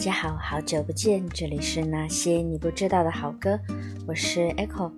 [0.00, 3.60] 大家好，好久不见，这里是那些你不知道的好歌，
[4.06, 4.90] 我是 Echo。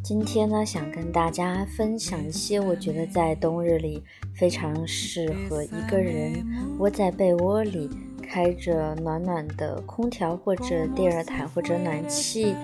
[0.00, 4.00] 今天呢，想跟大家分享一些我觉得在冬日里
[4.36, 6.46] 非常适合一个人
[6.78, 7.90] 窝在被窝里，
[8.22, 12.54] 开着暖暖的空调或者电热毯或者暖气，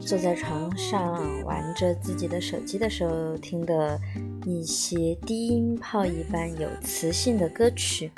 [0.00, 3.98] 坐在床上玩着自己的手机的时候听的
[4.44, 8.12] 一些低音炮一般有磁性的歌曲。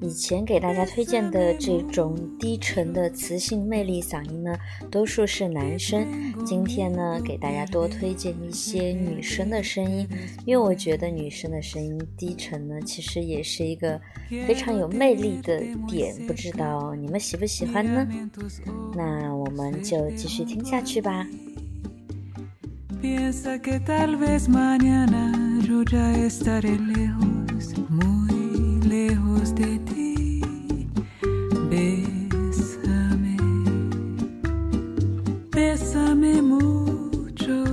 [0.00, 4.56] 以前给大家推荐的这种低沉的磁性魅力嗓音呢，
[4.90, 6.06] 多数是男生。
[6.46, 10.06] 今天呢，给大家多推荐一些女生的声音，
[10.46, 14.00] 因为我觉得女生的声音低沉呢，其实也是一个
[14.46, 16.14] 非常有魅力的点。
[16.28, 18.06] 不知道你们喜不喜欢呢？
[18.94, 21.26] 那我们就继续听下去吧。
[31.70, 33.36] Bésame,
[35.50, 37.64] bésame mucho,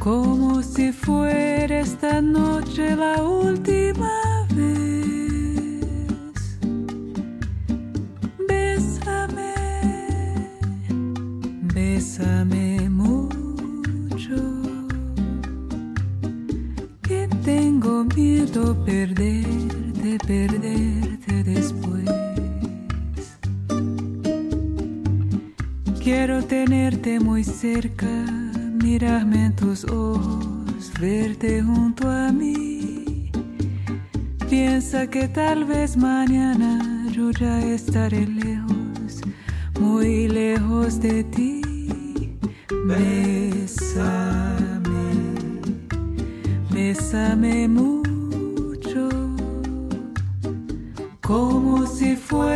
[0.00, 3.75] como si fuera esta noche la última
[34.48, 39.20] Piensa que tal vez mañana yo ya estaré lejos,
[39.80, 41.62] muy lejos de ti.
[42.86, 44.04] Bésame,
[46.70, 49.08] bésame mucho,
[51.22, 52.55] como si fuera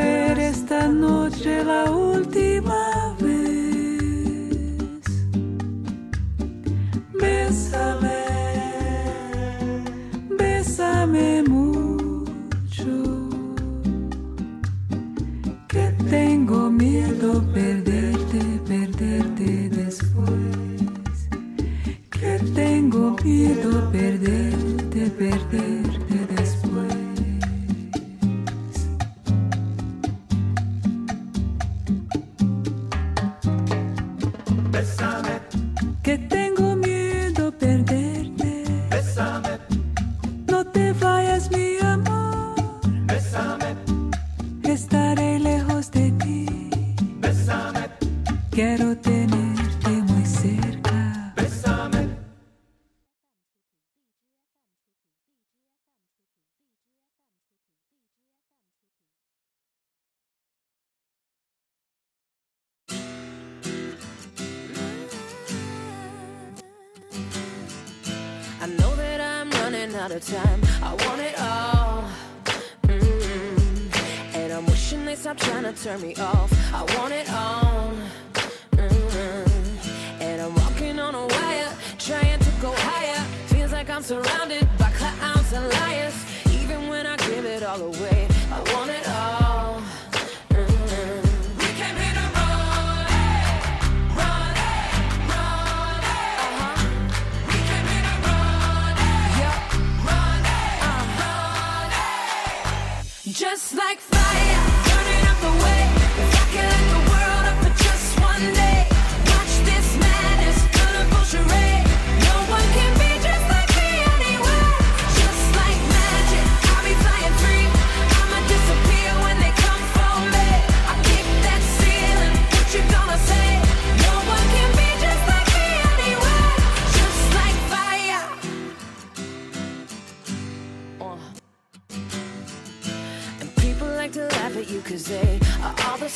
[103.32, 104.49] just like fire,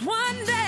[0.00, 0.61] one day.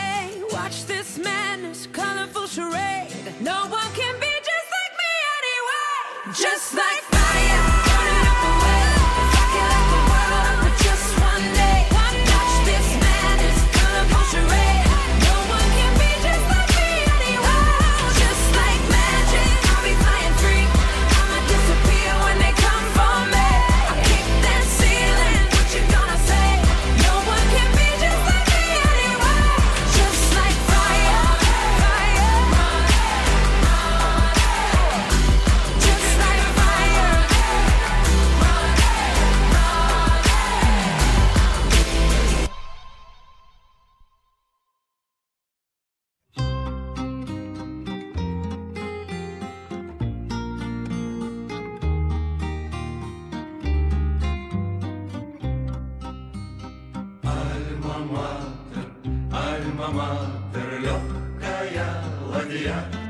[59.84, 63.03] Альма-матер, легкая ладья.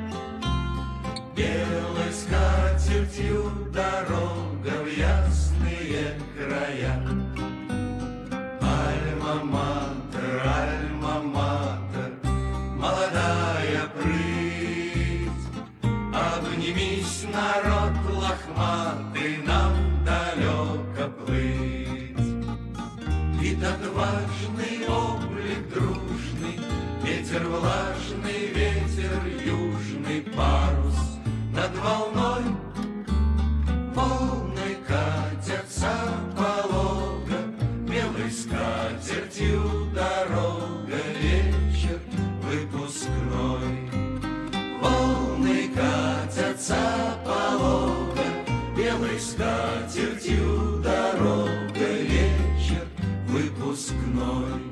[49.55, 52.87] скатертью дорога вечер
[53.29, 54.63] выпускной.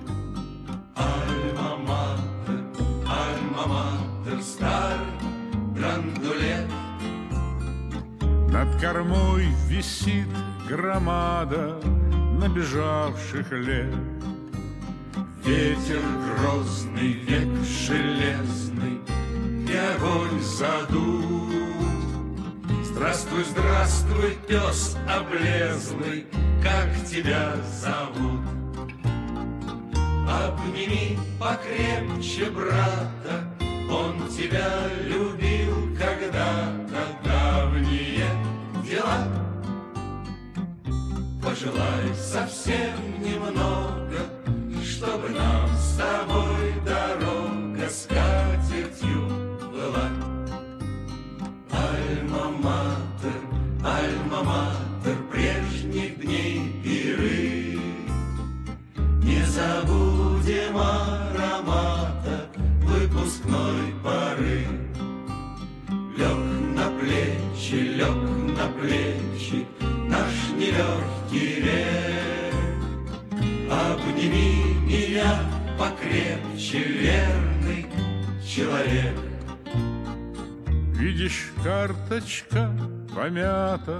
[0.97, 2.65] Альма-матер,
[3.07, 5.07] альма-матер, старый
[5.75, 6.67] драндулет.
[8.51, 10.29] Над кормой висит
[10.69, 11.81] громада
[12.41, 13.95] набежавших лет.
[15.45, 16.03] Ветер
[16.39, 19.01] грозный, век железный,
[19.69, 21.72] и огонь задул.
[23.03, 26.25] Здравствуй, здравствуй, пес облезлый,
[26.63, 28.43] как тебя зовут?
[30.31, 33.45] Обними покрепче брата,
[33.91, 38.25] он тебя любил когда-то давние
[38.85, 39.27] дела.
[41.43, 44.21] Пожелай совсем немного,
[44.85, 47.22] чтобы нам с тобой дорога
[82.13, 82.71] Курточка
[83.15, 83.99] помята,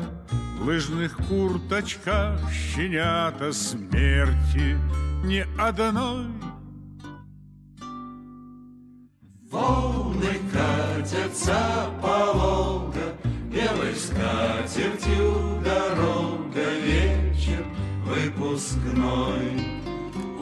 [0.61, 4.77] в лыжных курточках щенята смерти
[5.25, 6.27] ни одной.
[9.51, 13.17] Волны катятся по Волга,
[13.51, 17.65] белой скатертью дорога, вечер
[18.05, 19.59] выпускной.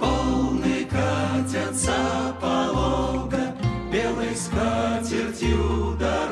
[0.00, 3.54] Волны катятся по Волга,
[3.92, 6.29] белой скатертью дорога.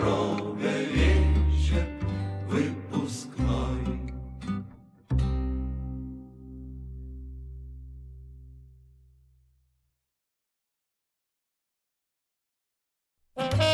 [13.39, 13.68] Mm-hmm.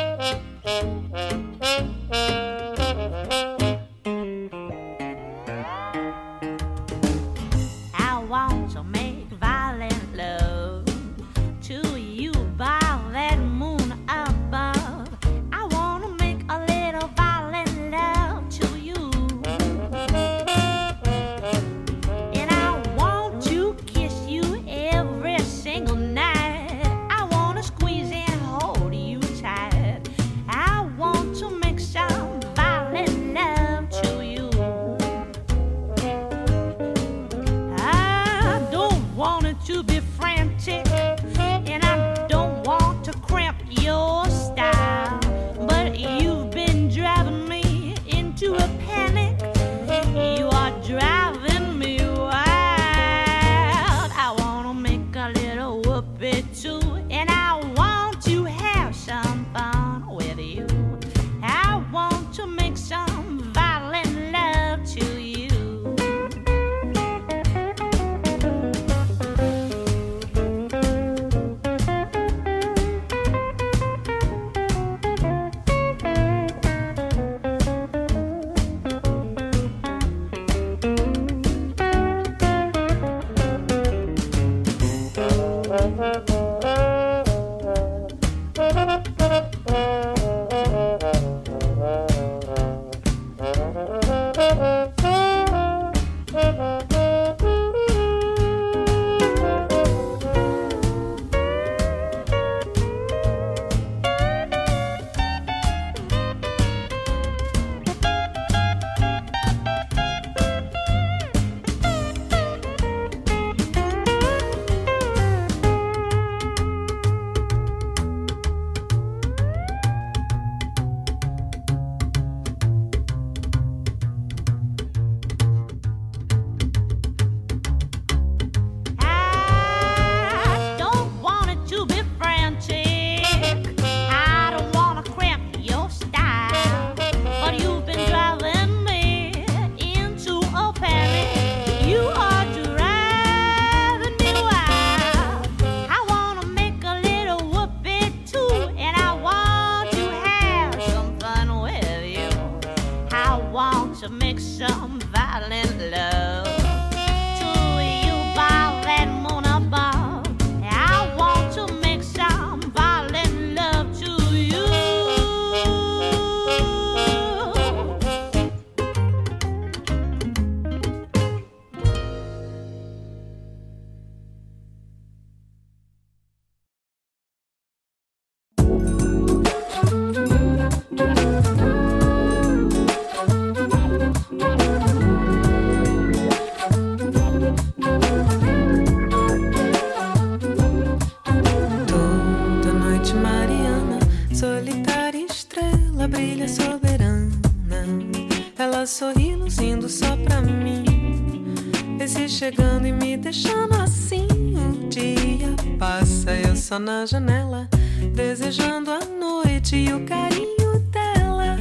[206.74, 207.68] Só na janela,
[208.14, 211.56] desejando a noite e o carinho dela.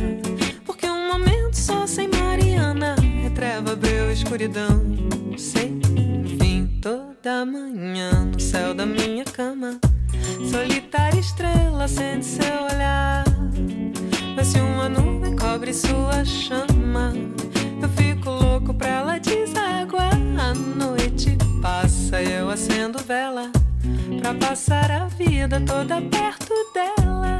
[0.65, 4.81] Porque um momento só sem Mariana é treva, breu, escuridão.
[5.37, 5.79] Sem
[6.39, 9.79] fim, toda manhã no céu da minha cama.
[10.49, 13.23] Solitária estrela acende seu olhar.
[14.35, 17.13] Mas se uma nuvem cobre sua chama,
[17.79, 20.13] eu fico louco pra ela desaguar.
[20.39, 23.51] A noite passa, eu acendo vela
[24.19, 27.39] pra passar a vida toda perto dela.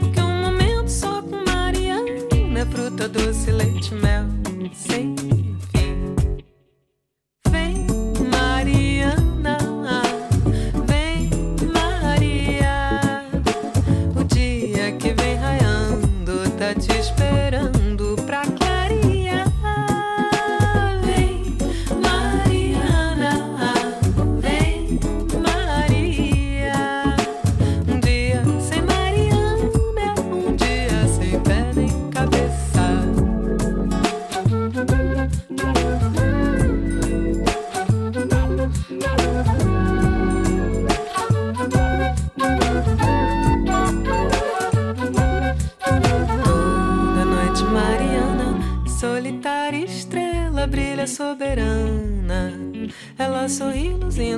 [0.00, 2.10] Porque um momento só com Mariana
[2.56, 4.26] é fruta doce, leite, mel,
[4.72, 5.14] sem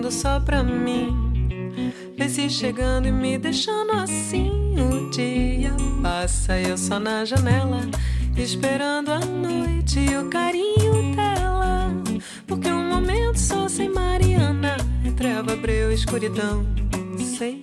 [0.07, 1.15] luzindo só pra mim.
[2.17, 4.75] Vem se chegando e me deixando assim.
[4.79, 5.73] O dia
[6.03, 7.81] passa, eu só na janela,
[8.37, 11.91] esperando a noite e o carinho dela.
[12.47, 16.65] Porque um momento só sem Mariana é treva, breu, escuridão.
[17.19, 17.63] Sem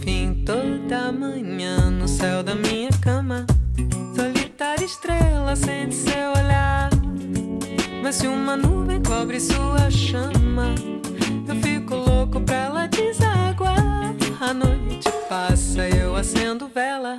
[0.00, 3.46] fim, toda manhã no céu da minha cama.
[4.14, 6.90] Solitária estrela acende seu olhar.
[8.02, 10.74] Mas se uma nuvem cobre sua chama,
[12.20, 14.14] louco pra ela desaguar.
[14.40, 17.16] A noite passa, eu acendo vela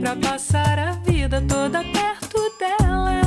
[0.00, 3.20] pra passar a vida toda perto dela.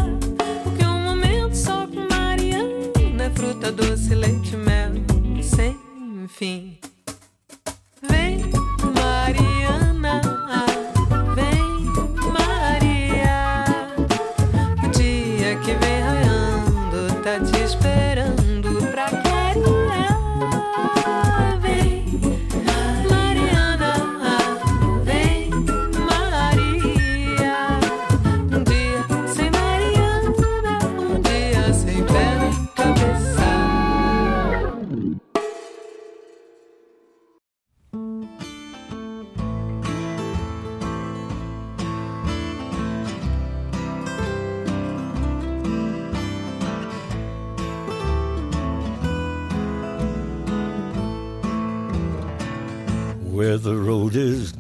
[0.64, 4.92] Porque um momento só com Mariana é fruta doce, leite, mel,
[5.42, 5.76] sem
[6.28, 6.80] fim.
[8.08, 8.42] Vem,
[8.94, 9.89] Mariana.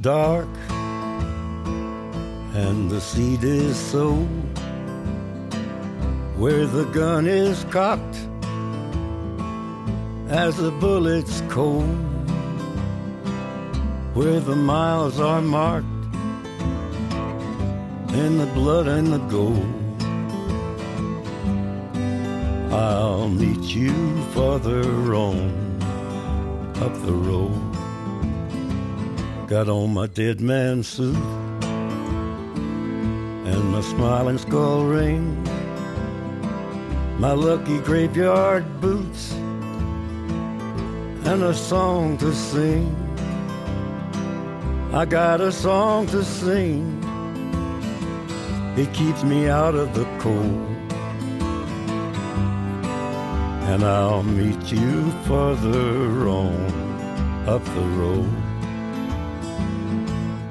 [0.01, 0.48] Dark
[2.56, 4.27] and the seed is sown,
[6.38, 8.18] where the gun is cocked
[10.29, 11.84] as the bullet's cold,
[14.13, 15.88] where the miles are marked
[18.13, 19.75] in the blood and the gold.
[22.72, 25.81] I'll meet you farther on
[26.77, 27.69] up the road.
[29.50, 31.16] Got on my dead man suit
[33.50, 35.44] and my smiling skull ring,
[37.18, 39.33] my lucky graveyard boots,
[41.25, 42.96] and a song to sing.
[44.94, 47.03] I got a song to sing.
[48.77, 50.68] It keeps me out of the cold.
[53.72, 58.49] And I'll meet you further on up the road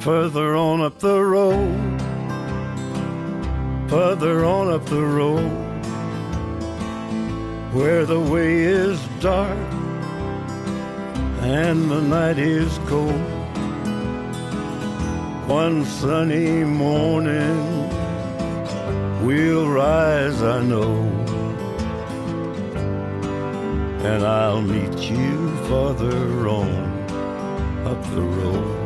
[0.00, 1.98] further on up the road
[3.88, 5.68] further on up the road
[7.72, 9.58] where the way is dark
[11.40, 13.12] and the night is cold.
[15.48, 17.88] One sunny morning
[19.24, 20.94] we'll rise, I know,
[24.04, 26.70] and I'll meet you farther on
[27.86, 28.77] up the road.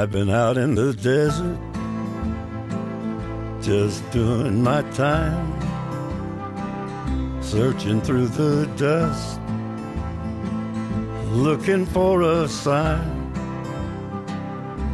[0.00, 1.58] I've been out in the desert
[3.60, 5.52] just doing my time,
[7.42, 9.38] searching through the dust,
[11.32, 13.30] looking for a sign.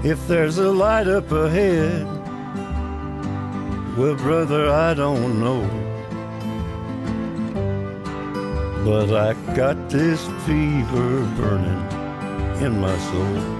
[0.02, 2.04] If there's a light up ahead,
[3.96, 5.62] well, brother, I don't know.
[8.84, 13.55] But I got this fever burning in my soul.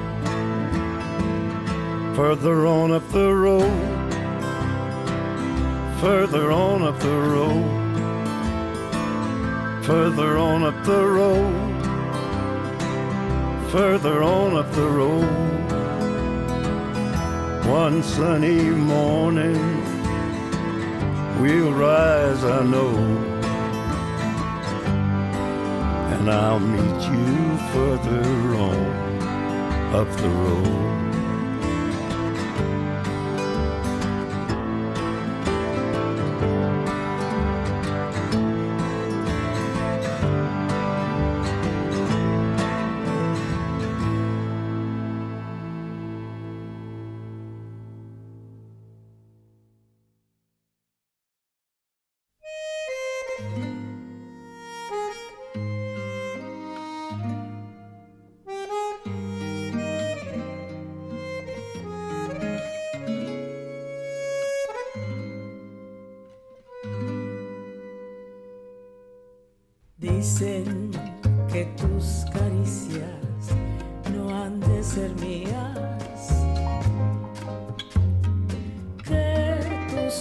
[2.17, 4.11] Further on up the road,
[6.01, 7.63] further on up the road,
[9.85, 11.53] further on up the road,
[13.71, 15.29] further on up the road.
[17.67, 19.61] One sunny morning,
[21.43, 22.97] we'll rise, I know,
[26.15, 28.79] and I'll meet you further on
[29.95, 31.06] up the road.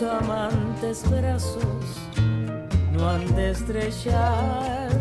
[0.01, 2.01] Amantes brazos
[2.91, 4.93] no han de estrecharme.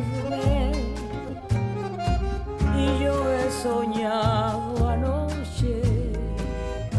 [2.77, 5.83] Y yo he soñado anoche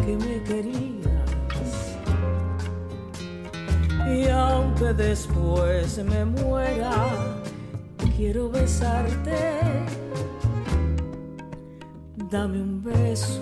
[0.06, 1.96] que me querías.
[4.08, 6.94] Y aunque después me muera,
[8.16, 9.60] quiero besarte.
[12.30, 13.42] Dame un beso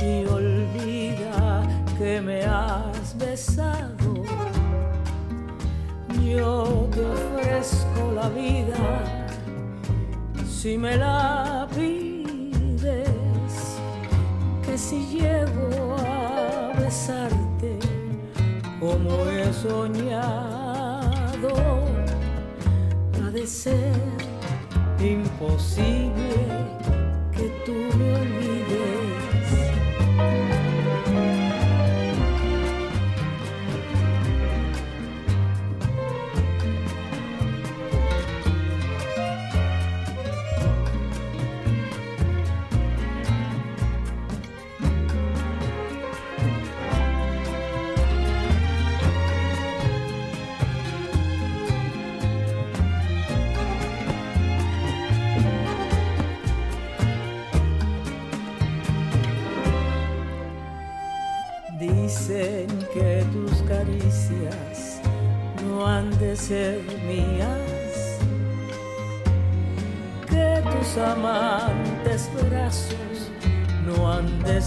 [0.00, 1.62] y olvida
[1.98, 2.44] que me
[3.18, 4.14] besado.
[6.22, 8.82] Yo te ofrezco la vida
[10.46, 13.02] si me la pides.
[14.64, 17.78] Que si llego a besarte
[18.80, 21.50] como he soñado
[23.22, 23.94] ha de ser
[24.98, 26.51] imposible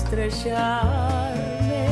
[0.05, 1.87] estrecharme.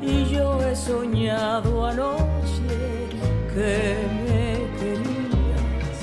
[0.00, 3.08] Y yo he soñado anoche
[3.52, 4.46] que me
[4.78, 6.00] querías.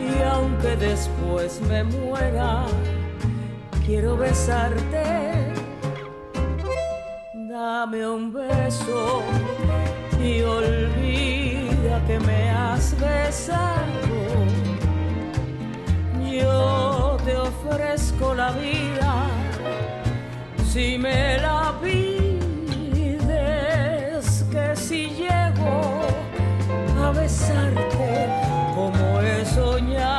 [0.00, 2.66] Y aunque después me muera,
[3.86, 5.54] quiero besarte.
[7.34, 9.22] Dame un beso
[10.20, 13.78] y olvida que me has besado.
[16.30, 16.77] Yo
[17.68, 19.26] ofrezco la vida
[20.72, 22.08] si me la pides.
[24.50, 26.00] Que si llego
[27.04, 28.28] a besarte
[28.74, 30.18] como he soñado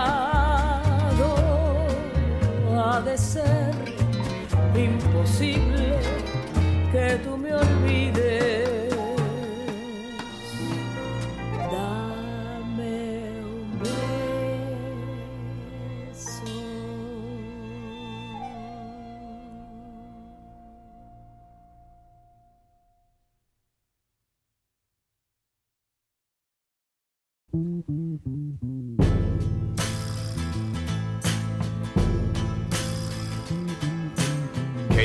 [2.78, 3.74] ha de ser
[4.76, 6.00] imposible
[6.92, 8.69] que tú me olvides.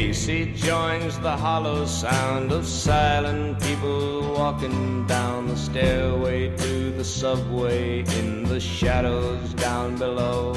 [0.04, 8.00] Casey joins the hollow sound of silent people walking down the stairway to the subway
[8.18, 10.52] in the shadows down below.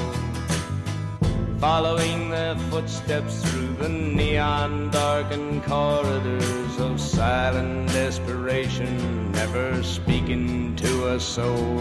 [1.58, 11.18] Following their footsteps through the neon darkened corridors of silent desperation, never speaking to a
[11.18, 11.80] soul.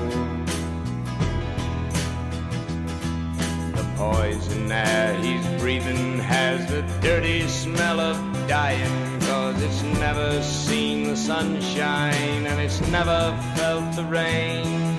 [3.98, 8.16] Poison air he's breathing has the dirty smell of
[8.48, 9.20] dying.
[9.22, 14.96] Cause it's never seen the sunshine and it's never felt the rain.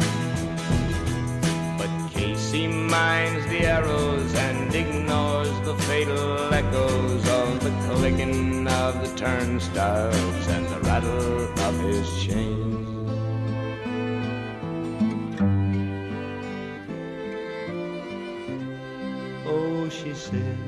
[1.79, 9.17] But Casey minds the arrows and ignores the fatal echoes of the clicking of the
[9.17, 12.88] turnstiles and the rattle of his chains.
[20.09, 20.59] She said,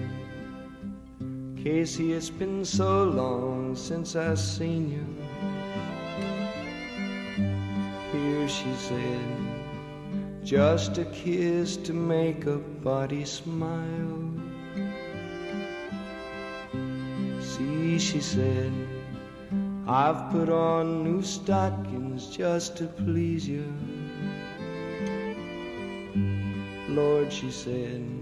[1.57, 5.07] Casey, it's been so long since I seen you.
[8.13, 14.31] Here, she said, just a kiss to make a body smile.
[17.41, 18.73] See, she said,
[19.87, 23.65] I've put on new stockings just to please you.
[26.91, 28.20] Lord, she said,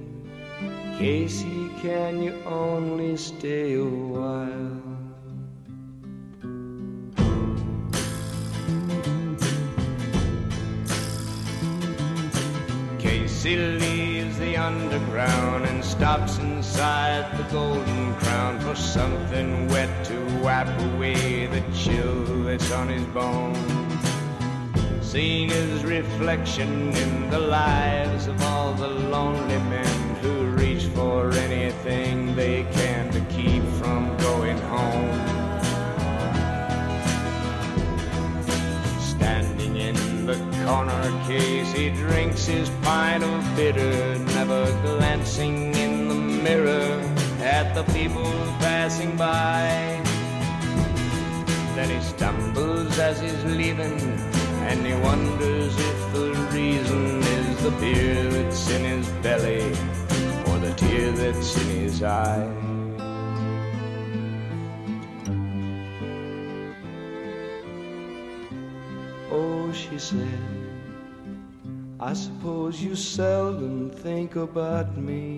[0.99, 4.83] Casey, can you only stay a while?
[12.99, 20.67] Casey leaves the underground and stops inside the Golden Crown for something wet to wipe
[20.95, 23.57] away the chill that's on his bones.
[25.01, 29.98] seen his reflection in the lives of all the lonely men
[31.19, 35.19] for anything they can to keep from going home.
[39.01, 46.15] Standing in the corner case, he drinks his pint of bitter, never glancing in the
[46.15, 47.03] mirror
[47.41, 48.31] at the people
[48.63, 50.01] passing by.
[51.75, 53.99] Then he stumbles as he's leaving,
[54.71, 59.75] and he wonders if the reason is the beer that's in his belly
[60.99, 62.49] tear that's in his eye.
[69.31, 70.41] Oh, she said,
[72.01, 75.29] I suppose you seldom think about me.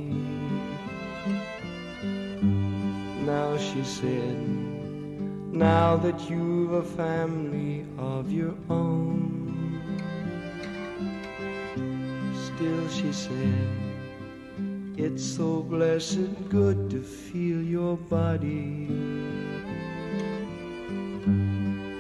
[3.31, 4.39] Now, she said,
[5.53, 9.21] now that you've a family of your own.
[12.47, 13.90] Still, she said,
[15.03, 18.87] it's so blessed good to feel your body.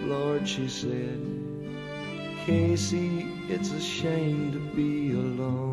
[0.05, 1.19] Lord, she said,
[2.45, 5.70] Casey, it's a shame to be alone.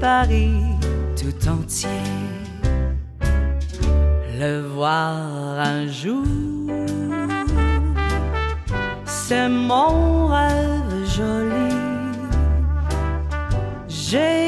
[0.00, 0.60] Paris
[1.16, 1.88] tout entier.
[4.38, 6.24] Le voir un jour,
[9.04, 11.74] c'est mon rêve joli.
[13.88, 14.47] J'ai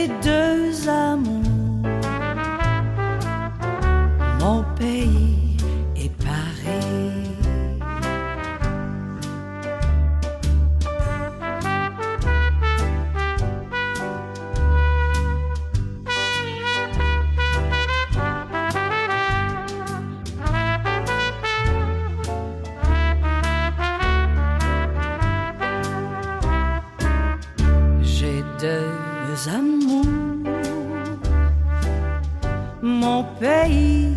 [33.41, 34.13] pays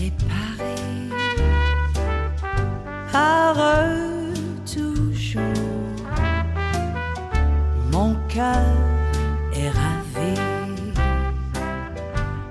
[0.00, 1.10] est Paris.
[3.12, 4.32] Heureux
[4.72, 5.42] toujours,
[7.92, 8.76] mon cœur
[9.52, 10.36] est ravi.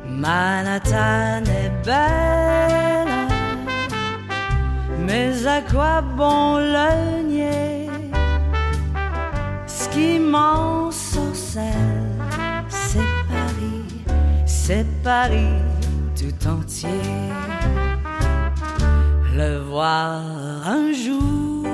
[0.06, 3.30] Manhattan est belle,
[5.06, 7.90] mais à quoi bon le nier?
[9.66, 11.74] Ce qui m'ensorcelle,
[12.68, 14.04] c'est Paris,
[14.46, 15.67] c'est Paris
[19.36, 20.22] Le voir
[20.66, 21.66] un jour,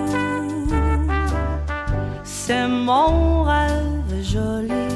[2.23, 4.88] c'est mon rêve joli.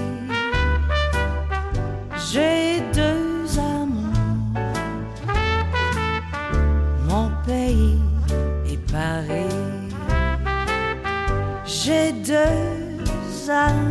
[2.31, 4.61] J'ai deux amours,
[7.07, 7.99] mon pays
[8.69, 9.55] et Paris.
[11.65, 13.86] J'ai deux amours